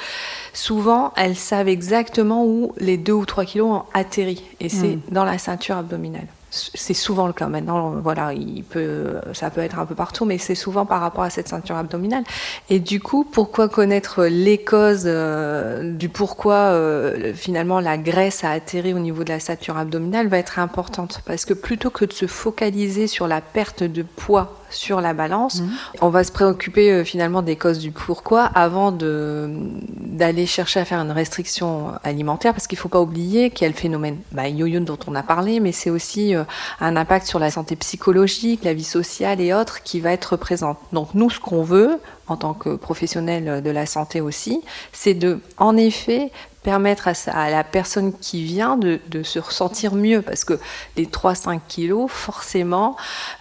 souvent 0.53 1.13
elles 1.15 1.35
savent 1.35 1.67
exactement 1.67 2.45
où 2.45 2.73
les 2.77 2.97
2 2.97 3.13
ou 3.13 3.25
3 3.25 3.45
kilos 3.45 3.71
ont 3.71 3.83
atterri 3.93 4.43
et 4.59 4.69
c'est 4.69 4.95
mm. 4.95 5.01
dans 5.11 5.25
la 5.25 5.37
ceinture 5.37 5.77
abdominale 5.77 6.27
c'est 6.53 6.93
souvent 6.93 7.25
le 7.27 7.33
cas 7.33 7.47
maintenant. 7.47 7.95
Voilà, 8.03 8.33
il 8.33 8.63
peut, 8.63 9.15
ça 9.33 9.49
peut 9.49 9.61
être 9.61 9.79
un 9.79 9.85
peu 9.85 9.95
partout, 9.95 10.25
mais 10.25 10.37
c'est 10.37 10.55
souvent 10.55 10.85
par 10.85 11.01
rapport 11.01 11.23
à 11.23 11.29
cette 11.29 11.47
ceinture 11.47 11.75
abdominale. 11.75 12.23
Et 12.69 12.79
du 12.79 12.99
coup, 12.99 13.23
pourquoi 13.23 13.69
connaître 13.69 14.25
les 14.25 14.59
causes 14.59 15.03
euh, 15.05 15.93
du 15.93 16.09
pourquoi 16.09 16.55
euh, 16.55 17.33
finalement 17.33 17.79
la 17.79 17.97
graisse 17.97 18.43
a 18.43 18.51
atterri 18.51 18.93
au 18.93 18.99
niveau 18.99 19.23
de 19.23 19.29
la 19.29 19.39
ceinture 19.39 19.77
abdominale 19.77 20.27
va 20.27 20.37
être 20.37 20.59
importante, 20.59 21.21
parce 21.25 21.45
que 21.45 21.53
plutôt 21.53 21.89
que 21.89 22.05
de 22.05 22.13
se 22.13 22.27
focaliser 22.27 23.07
sur 23.07 23.27
la 23.27 23.41
perte 23.41 23.83
de 23.83 24.03
poids 24.03 24.62
sur 24.73 25.01
la 25.01 25.13
balance. 25.13 25.61
Mhm. 25.61 25.69
On 26.01 26.09
va 26.09 26.23
se 26.23 26.31
préoccuper 26.31 26.91
euh, 26.91 27.03
finalement 27.03 27.41
des 27.41 27.55
causes 27.55 27.79
du 27.79 27.91
pourquoi 27.91 28.43
avant 28.43 28.91
d'aller 28.91 30.45
chercher 30.45 30.79
à 30.79 30.85
faire 30.85 30.99
une 30.99 31.11
restriction 31.11 31.93
alimentaire, 32.03 32.53
parce 32.53 32.67
qu'il 32.67 32.77
ne 32.77 32.81
faut 32.81 32.89
pas 32.89 33.01
oublier 33.01 33.49
qu'il 33.49 33.65
y 33.65 33.69
a 33.69 33.71
le 33.71 33.77
phénomène 33.77 34.17
bah, 34.31 34.47
yo-yo 34.47 34.79
dont 34.81 34.99
on 35.07 35.15
a 35.15 35.23
parlé, 35.23 35.59
mais 35.59 35.71
c'est 35.71 35.89
aussi 35.89 36.35
euh, 36.35 36.43
un 36.79 36.95
impact 36.95 37.27
sur 37.27 37.39
la 37.39 37.51
santé 37.51 37.75
psychologique, 37.75 38.63
la 38.63 38.73
vie 38.73 38.83
sociale 38.83 39.39
et 39.41 39.53
autres 39.53 39.83
qui 39.83 39.99
va 39.99 40.11
être 40.11 40.35
présente. 40.37 40.77
Donc 40.91 41.09
nous, 41.13 41.29
ce 41.29 41.39
qu'on 41.39 41.63
veut, 41.63 41.99
en 42.27 42.37
tant 42.37 42.53
que 42.53 42.75
professionnel 42.75 43.61
de 43.61 43.69
la 43.69 43.85
santé 43.85 44.21
aussi, 44.21 44.61
c'est 44.91 45.13
de, 45.13 45.39
en 45.57 45.75
effet, 45.75 46.31
permettre 46.63 47.09
à, 47.27 47.49
la 47.49 47.63
personne 47.63 48.13
qui 48.13 48.43
vient 48.43 48.77
de, 48.77 48.99
se 49.23 49.37
ressentir 49.37 49.93
mieux 49.93 50.21
parce 50.21 50.43
que 50.43 50.59
les 50.97 51.05
3-5 51.05 51.59
kilos, 51.67 52.09
forcément, 52.09 52.95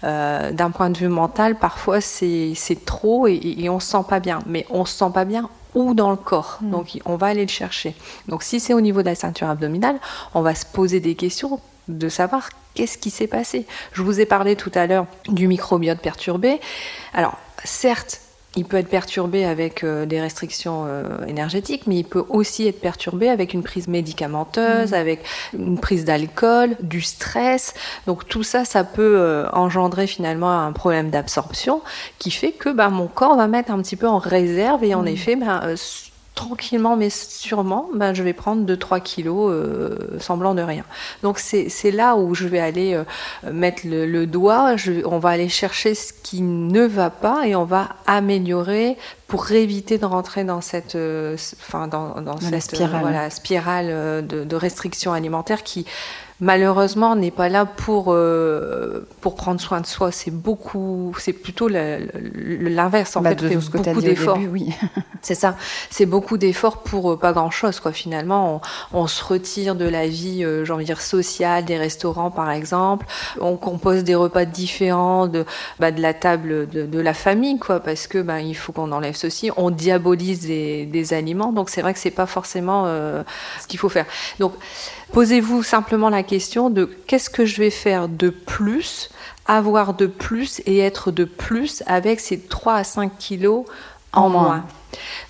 euh, 0.05 0.51
d'un 0.53 0.71
point 0.71 0.91
de 0.91 0.99
vue 0.99 1.09
mental, 1.09 1.59
parfois 1.59 2.01
c'est 2.01 2.55
trop 2.85 3.27
et, 3.27 3.69
on 3.71 3.81
se 3.81 3.93
sent 3.93 4.05
pas 4.09 4.21
bien. 4.21 4.41
Mais 4.47 4.67
on 4.71 4.85
se 4.85 4.97
sent 4.99 5.11
pas 5.15 5.25
bien 5.25 5.49
ou 5.75 5.95
dans 5.95 6.11
le 6.11 6.17
corps. 6.17 6.59
Hmm. 6.61 6.71
Donc 6.71 6.99
on 7.05 7.17
va 7.17 7.29
aller 7.29 7.43
le 7.43 7.51
chercher. 7.51 7.95
Donc 8.29 8.43
si 8.43 8.61
c'est 8.61 8.75
au 8.75 8.81
niveau 8.81 9.01
de 9.01 9.07
la 9.07 9.15
ceinture 9.15 9.49
abdominale, 9.49 9.99
on 10.35 10.43
va 10.43 10.55
se 10.55 10.67
poser 10.67 11.01
des 11.01 11.15
questions 11.15 11.61
de 11.89 12.09
savoir 12.09 12.51
qu'est-ce 12.75 12.99
qui 12.99 13.11
s'est 13.11 13.27
passé. 13.27 13.67
Je 13.93 14.03
vous 14.03 14.21
ai 14.21 14.27
parlé 14.27 14.57
tout 14.57 14.73
à 14.75 14.87
l'heure 14.87 15.07
du 15.29 15.47
microbiote 15.49 15.99
perturbé. 15.99 16.61
Alors 17.15 17.39
certes, 17.65 18.21
il 18.57 18.65
peut 18.65 18.77
être 18.77 18.89
perturbé 18.89 19.45
avec 19.45 19.83
euh, 19.83 20.05
des 20.05 20.21
restrictions 20.21 20.85
euh, 20.87 21.25
énergétiques, 21.27 21.87
mais 21.87 21.97
il 21.97 22.05
peut 22.05 22.25
aussi 22.29 22.67
être 22.67 22.81
perturbé 22.81 23.29
avec 23.29 23.55
une 23.55 23.63
prise 23.63 23.89
médicamenteuse, 23.89 24.93
mmh. 24.93 24.95
avec 24.95 25.25
une 25.55 25.79
prise 25.79 26.05
d'alcool, 26.05 26.77
du 26.81 27.01
stress. 27.01 27.75
Donc 28.07 28.29
tout 28.29 28.43
ça, 28.43 28.65
ça 28.65 28.85
peut 28.85 29.17
euh, 29.19 29.49
engendrer 29.53 30.07
finalement 30.07 30.53
un 30.53 30.73
problème 30.73 31.11
d'absorption 31.11 31.81
qui 32.19 32.31
fait 32.31 32.53
que 32.53 32.69
bah, 32.69 32.91
mon 32.91 33.07
corps 33.07 33.37
va 33.37 33.47
mettre 33.47 33.71
un 33.71 33.81
petit 33.81 33.97
peu 33.97 34.09
en 34.09 34.19
réserve 34.19 34.85
et 34.85 34.95
en 34.95 35.03
mmh. 35.03 35.09
effet, 35.09 35.37
bah, 35.37 35.63
tranquillement 36.47 36.97
mais 36.97 37.11
sûrement, 37.11 37.89
ben, 37.95 38.15
je 38.15 38.23
vais 38.23 38.33
prendre 38.33 38.65
2-3 38.71 39.01
kilos 39.01 39.51
euh, 39.51 40.19
semblant 40.21 40.55
de 40.55 40.63
rien. 40.63 40.85
Donc 41.23 41.39
c'est 41.39 41.91
là 41.91 42.17
où 42.17 42.35
je 42.35 42.47
vais 42.47 42.61
aller 42.61 42.95
euh, 42.95 43.53
mettre 43.53 43.83
le, 43.85 44.27
doigt, 44.27 44.77
on 45.05 45.19
va 45.19 45.31
aller 45.31 45.49
chercher 45.49 45.95
ce 45.95 46.13
qui 46.13 46.43
ne 46.43 46.83
va 46.83 47.11
pas 47.11 47.47
et 47.47 47.55
on 47.55 47.65
va 47.65 47.91
améliorer 48.07 48.97
pour 49.29 49.51
éviter 49.51 49.99
de 49.99 50.05
rentrer 50.05 50.45
dans 50.45 50.61
cette, 50.61 50.95
euh, 50.95 51.37
enfin, 51.61 51.89
dans, 51.89 52.39
cette 52.39 52.63
spirale, 52.63 53.01
voilà, 53.01 53.31
spirale 53.31 54.27
de, 54.27 54.45
de 54.45 54.57
restriction 54.57 55.13
alimentaire 55.13 55.63
qui 55.63 55.87
malheureusement, 56.43 57.13
on 57.13 57.17
n'est 57.17 57.31
pas 57.31 57.49
là 57.49 57.65
pour, 57.65 58.07
euh, 58.09 59.07
pour 59.21 59.37
prendre 59.37 59.61
soin 59.61 59.81
de 59.81 59.87
soi. 59.87 60.11
C'est 60.11 60.33
beaucoup, 60.33 61.15
c'est 61.19 61.33
plutôt 61.33 61.69
l'inverse. 61.69 63.17
En 63.17 63.23
bah, 63.23 63.31
fait, 63.31 63.37
de 63.37 63.61
ce 63.61 63.71
beaucoup 63.71 64.01
d'efforts. 64.01 64.39
Oui. 64.51 64.71
c'est 65.23 65.37
ça. 65.37 65.57
C'est 65.89 66.05
beaucoup 66.05 66.39
d'efforts 66.39 66.83
pour 66.83 67.13
euh, 67.13 67.17
pas 67.17 67.33
grand 67.33 67.51
chose, 67.51 67.79
quoi. 67.79 67.93
Finalement, 67.93 68.61
on, 68.93 69.07
se 69.07 69.23
retire 69.23 69.77
de 69.77 69.85
la 69.85 70.09
vie, 70.09 70.45
euh, 70.45 70.65
j'ai 70.65 70.73
envie 70.73 70.83
de 70.83 70.89
dire 70.89 71.01
sociale, 71.01 71.65
des 71.65 71.79
restaurants, 71.79 72.33
par 72.33 72.51
exemple. 72.51 73.07
On 73.41 73.57
compose 73.57 74.03
des 74.03 74.17
repas 74.17 74.45
différents 74.45 75.29
de, 75.29 75.45
bah, 75.79 75.93
de 75.93 76.03
la 76.03 76.13
table 76.13 76.69
de, 76.69 76.87
de, 76.87 77.01
la 77.01 77.15
famille, 77.15 77.59
quoi, 77.61 77.79
parce 77.79 78.09
que 78.09 78.19
bah, 78.19 78.41
il 78.41 78.55
faut 78.55 78.73
qu'on 78.73 78.91
enlève 78.91 79.15
ceci. 79.15 79.53
On 79.57 79.71
diabolise 79.71 80.41
des, 80.41 80.87
des 80.87 81.15
aliments, 81.15 81.53
donc 81.53 81.71
c'est 81.71 81.83
vrai 81.83 81.95
que 81.95 82.01
c'est 82.01 82.11
pas 82.11 82.27
forcément 82.27 82.85
euh, 82.87 83.23
ce 83.61 83.69
qu'il 83.69 83.79
faut 83.79 83.89
faire. 83.89 84.07
Donc, 84.41 84.55
posez-vous 85.13 85.63
simplement 85.63 86.09
la 86.09 86.23
question 86.23 86.71
de 86.71 86.85
qu'est-ce 87.07 87.31
que 87.31 87.45
je 87.45 87.59
vais 87.59 87.71
faire 87.71 88.09
de 88.09 88.31
plus, 88.31 89.11
avoir 89.47 89.95
de 89.95 90.07
plus 90.07 90.61
et 90.67 90.79
être 90.79 91.11
de 91.11 91.25
plus 91.25 91.83
avec 91.87 92.21
ces 92.21 92.41
3 92.41 92.75
à 92.75 92.85
5 92.85 93.19
kilos 93.19 93.65
en, 94.13 94.29
moins. 94.29 94.65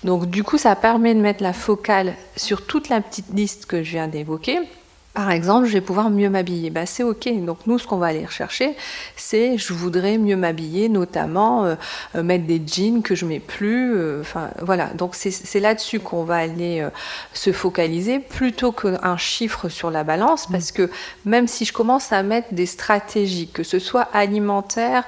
Donc 0.03 0.25
du 0.25 0.43
coup, 0.43 0.57
ça 0.57 0.75
permet 0.75 1.13
de 1.13 1.21
mettre 1.21 1.43
la 1.43 1.53
focale 1.53 2.15
sur 2.35 2.65
toute 2.65 2.89
la 2.89 3.01
petite 3.01 3.33
liste 3.33 3.65
que 3.65 3.83
je 3.83 3.91
viens 3.91 4.07
d'évoquer 4.07 4.59
par 5.13 5.29
exemple, 5.29 5.67
je 5.67 5.73
vais 5.73 5.81
pouvoir 5.81 6.09
mieux 6.09 6.29
m'habiller. 6.29 6.71
Bah, 6.71 6.87
c'est 6.87 7.03
ok. 7.03 7.29
Donc 7.45 7.59
nous, 7.67 7.77
ce 7.77 7.85
qu'on 7.85 7.97
va 7.97 8.07
aller 8.07 8.25
rechercher, 8.25 8.75
c'est 9.15 9.59
je 9.59 9.71
voudrais 9.71 10.17
mieux 10.17 10.35
m'habiller, 10.35 10.89
notamment 10.89 11.65
euh, 11.65 11.75
euh, 12.15 12.23
mettre 12.23 12.45
des 12.45 12.59
jeans 12.65 13.03
que 13.03 13.13
je 13.13 13.25
mets 13.25 13.39
plus. 13.39 13.95
Euh, 13.95 14.21
enfin 14.21 14.49
voilà. 14.61 14.87
Donc 14.95 15.13
c'est 15.13 15.59
là-dessus 15.59 15.99
qu'on 15.99 16.23
va 16.23 16.37
aller 16.37 16.87
se 17.31 17.51
focaliser 17.51 18.19
plutôt 18.19 18.71
qu'un 18.71 19.17
chiffre 19.17 19.69
sur 19.69 19.91
la 19.91 20.03
balance, 20.03 20.47
parce 20.47 20.71
que 20.71 20.89
même 21.25 21.47
si 21.47 21.65
je 21.65 21.73
commence 21.73 22.11
à 22.11 22.23
mettre 22.23 22.53
des 22.53 22.65
stratégies, 22.65 23.49
que 23.49 23.63
ce 23.63 23.77
soit 23.77 24.07
alimentaires 24.13 25.03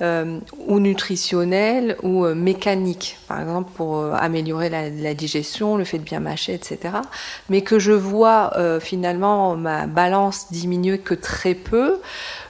ou 0.00 0.80
nutritionnelles 0.80 1.96
ou 2.02 2.26
mécaniques, 2.26 3.18
par 3.26 3.40
exemple 3.40 3.70
pour 3.74 4.04
améliorer 4.14 4.68
la, 4.68 5.14
digestion, 5.14 5.76
le 5.76 5.84
fait 5.84 5.98
de 5.98 6.04
bien 6.04 6.20
mâcher, 6.20 6.54
etc. 6.54 6.96
Mais 7.48 7.62
que 7.62 7.78
je 7.78 7.92
vois 7.92 8.52
finalement 8.80 9.45
ma 9.54 9.86
balance 9.86 10.50
diminue 10.50 10.98
que 10.98 11.14
très 11.14 11.54
peu, 11.54 12.00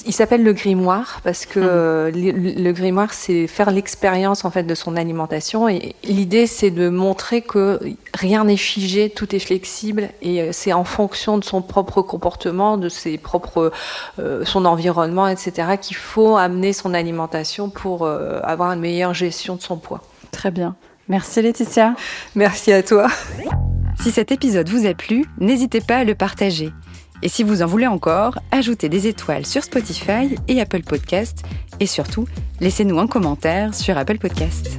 il 0.06 0.12
s'appelle 0.12 0.44
le 0.44 0.52
grimoire 0.52 1.22
parce 1.24 1.44
que 1.44 1.59
mmh. 1.59 2.12
le, 2.14 2.30
le, 2.62 2.72
grimoire 2.72 3.12
c'est 3.12 3.48
faire 3.48 3.72
l'expérience 3.72 4.44
en 4.44 4.50
fait 4.50 4.62
de 4.62 4.74
son 4.74 4.96
alimentation 4.96 5.68
et 5.68 5.94
l'idée 6.04 6.46
c'est 6.46 6.70
de 6.70 6.88
montrer 6.88 7.42
que 7.42 7.80
rien 8.14 8.44
n'est 8.44 8.56
figé, 8.60 9.10
tout 9.10 9.34
est 9.34 9.38
flexible 9.38 10.10
et 10.22 10.40
euh, 10.40 10.48
c'est 10.52 10.72
en 10.72 10.84
fonction 10.84 11.38
de 11.38 11.44
son 11.44 11.62
propre 11.62 12.02
comportement, 12.02 12.76
de 12.76 12.88
ses 12.88 13.18
propres, 13.18 13.72
euh, 14.18 14.44
son 14.44 14.64
environnement, 14.64 15.28
etc., 15.28 15.76
qu'il 15.80 15.96
faut 15.96 16.36
amener 16.36 16.72
son 16.72 16.94
alimentation 16.94 17.70
pour 17.70 18.04
euh, 18.04 18.40
avoir 18.42 18.72
une 18.72 18.80
meilleure 18.80 19.14
gestion 19.14 19.56
de 19.56 19.62
son 19.62 19.76
poids. 19.76 20.02
Très 20.30 20.50
bien. 20.50 20.76
Merci 21.08 21.42
Laetitia. 21.42 21.94
Merci 22.34 22.72
à 22.72 22.82
toi. 22.82 23.08
Si 24.00 24.10
cet 24.10 24.32
épisode 24.32 24.68
vous 24.68 24.86
a 24.86 24.94
plu, 24.94 25.24
n'hésitez 25.38 25.80
pas 25.80 25.96
à 25.96 26.04
le 26.04 26.14
partager. 26.14 26.72
Et 27.22 27.28
si 27.28 27.42
vous 27.42 27.62
en 27.62 27.66
voulez 27.66 27.86
encore, 27.86 28.38
ajoutez 28.50 28.88
des 28.88 29.06
étoiles 29.06 29.44
sur 29.44 29.62
Spotify 29.62 30.36
et 30.48 30.60
Apple 30.60 30.82
Podcast. 30.82 31.42
Et 31.80 31.86
surtout, 31.86 32.26
laissez-nous 32.60 32.98
un 32.98 33.06
commentaire 33.06 33.74
sur 33.74 33.98
Apple 33.98 34.18
Podcast. 34.18 34.78